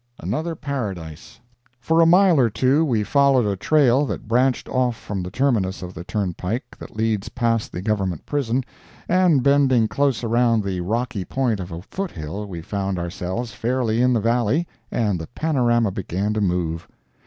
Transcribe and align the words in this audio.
ANOTHER 0.19 0.55
PARADISE 0.55 1.39
For 1.79 2.01
a 2.01 2.07
mile 2.07 2.39
or 2.39 2.49
two 2.49 2.83
we 2.83 3.03
followed 3.03 3.45
a 3.45 3.55
trail 3.55 4.03
that 4.07 4.27
branched 4.27 4.67
off 4.67 4.97
from 4.97 5.21
the 5.21 5.29
terminus 5.29 5.83
of 5.83 5.93
the 5.93 6.03
turnpike 6.03 6.75
that 6.79 6.95
leads 6.95 7.29
past 7.29 7.71
the 7.71 7.83
Government 7.83 8.25
prison, 8.25 8.63
and 9.07 9.43
bending 9.43 9.87
close 9.87 10.23
around 10.23 10.63
the 10.63 10.81
rocky 10.81 11.23
point 11.23 11.59
of 11.59 11.71
a 11.71 11.83
foothill 11.83 12.47
we 12.47 12.63
found 12.63 12.97
ourselves 12.97 13.51
fairly 13.53 14.01
in 14.01 14.11
the 14.11 14.19
valley, 14.19 14.67
and 14.89 15.19
the 15.21 15.27
panorama 15.27 15.91
began 15.91 16.33
to 16.33 16.41
move. 16.41 16.87